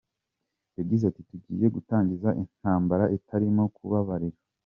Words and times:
Yagize 0.77 1.03
ati,“Tugiye 1.07 1.67
gutangiza 1.75 2.29
intambara 2.41 3.03
itarimo 3.17 3.63
kubabarira. 3.75 4.39